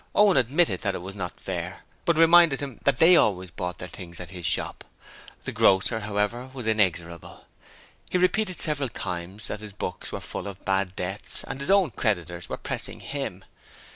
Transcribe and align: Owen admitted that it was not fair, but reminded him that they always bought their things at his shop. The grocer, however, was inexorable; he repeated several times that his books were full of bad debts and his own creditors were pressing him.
Owen 0.15 0.35
admitted 0.35 0.81
that 0.81 0.95
it 0.95 1.01
was 1.03 1.15
not 1.15 1.39
fair, 1.39 1.81
but 2.05 2.17
reminded 2.17 2.59
him 2.59 2.79
that 2.85 2.97
they 2.97 3.15
always 3.15 3.51
bought 3.51 3.77
their 3.77 3.87
things 3.87 4.19
at 4.19 4.31
his 4.31 4.47
shop. 4.47 4.83
The 5.43 5.51
grocer, 5.51 5.99
however, 5.99 6.49
was 6.55 6.65
inexorable; 6.65 7.45
he 8.09 8.17
repeated 8.17 8.59
several 8.59 8.89
times 8.89 9.47
that 9.47 9.59
his 9.59 9.73
books 9.73 10.11
were 10.11 10.19
full 10.19 10.47
of 10.47 10.65
bad 10.65 10.95
debts 10.95 11.43
and 11.43 11.59
his 11.59 11.69
own 11.69 11.91
creditors 11.91 12.49
were 12.49 12.57
pressing 12.57 12.99
him. 12.99 13.43